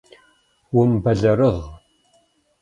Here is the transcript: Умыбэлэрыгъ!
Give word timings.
Умыбэлэрыгъ! 0.79 1.63